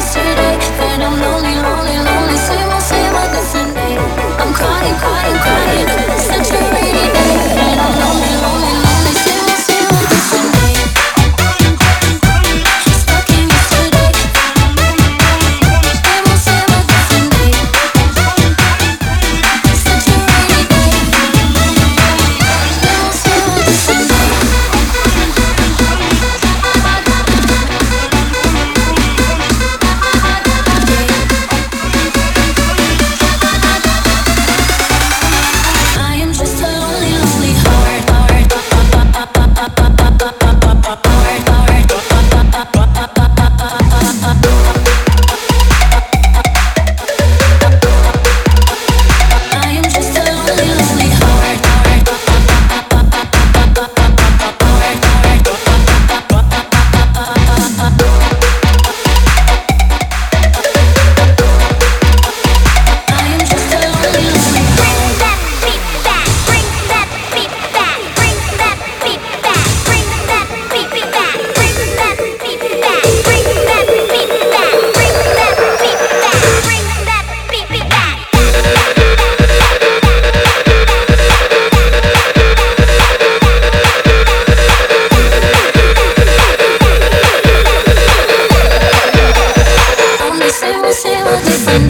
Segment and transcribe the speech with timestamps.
[0.00, 2.09] yesterday, then I'm lonely, lonely, lonely.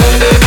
[0.00, 0.39] Monday.